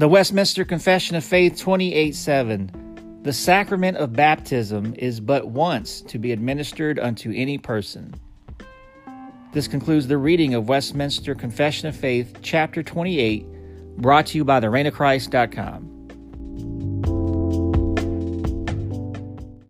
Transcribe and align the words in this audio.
The 0.00 0.08
Westminster 0.08 0.64
Confession 0.64 1.14
of 1.14 1.24
Faith 1.24 1.58
28 1.58 2.14
7. 2.14 3.20
The 3.22 3.34
sacrament 3.34 3.98
of 3.98 4.14
baptism 4.14 4.94
is 4.96 5.20
but 5.20 5.48
once 5.48 6.00
to 6.00 6.18
be 6.18 6.32
administered 6.32 6.98
unto 6.98 7.30
any 7.36 7.58
person. 7.58 8.14
This 9.52 9.68
concludes 9.68 10.08
the 10.08 10.16
reading 10.16 10.54
of 10.54 10.70
Westminster 10.70 11.34
Confession 11.34 11.86
of 11.86 11.94
Faith, 11.94 12.38
chapter 12.40 12.82
28, 12.82 13.44
brought 13.98 14.24
to 14.28 14.38
you 14.38 14.44
by 14.46 14.58
thereignofchrist.com. 14.60 15.99